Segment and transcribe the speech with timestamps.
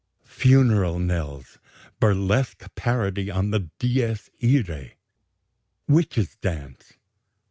[0.25, 1.59] Funeral knells,
[1.99, 4.93] burlesque parody on the Dies iræ.
[5.87, 6.93] Witches' dance.